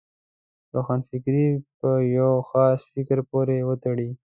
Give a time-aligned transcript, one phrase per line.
[0.73, 1.47] روښانفکري
[1.79, 4.09] پر یو خاص فکر پورې وتړي.